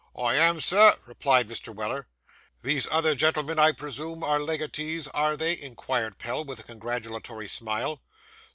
[0.17, 1.71] 'I am, sir,' replied Mr.
[1.75, 2.07] Weller.
[2.63, 8.01] 'These other gentlemen, I presume, are legatees, are they?' inquired Pell, with a congratulatory smile.